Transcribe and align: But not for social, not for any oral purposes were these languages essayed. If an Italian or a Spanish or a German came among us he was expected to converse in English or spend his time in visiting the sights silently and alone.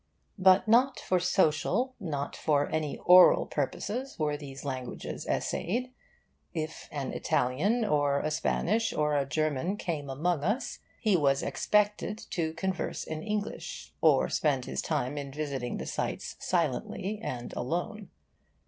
But 0.39 0.67
not 0.67 0.99
for 0.99 1.19
social, 1.19 1.93
not 1.99 2.35
for 2.35 2.67
any 2.69 2.97
oral 3.05 3.45
purposes 3.45 4.17
were 4.17 4.35
these 4.35 4.65
languages 4.65 5.27
essayed. 5.27 5.93
If 6.55 6.89
an 6.91 7.13
Italian 7.13 7.85
or 7.85 8.19
a 8.19 8.31
Spanish 8.31 8.93
or 8.93 9.15
a 9.15 9.27
German 9.27 9.77
came 9.77 10.09
among 10.09 10.43
us 10.43 10.79
he 10.99 11.15
was 11.15 11.43
expected 11.43 12.17
to 12.31 12.53
converse 12.55 13.03
in 13.03 13.21
English 13.21 13.93
or 14.01 14.27
spend 14.27 14.65
his 14.65 14.81
time 14.81 15.19
in 15.19 15.31
visiting 15.31 15.77
the 15.77 15.85
sights 15.85 16.35
silently 16.39 17.19
and 17.21 17.53
alone. 17.53 18.09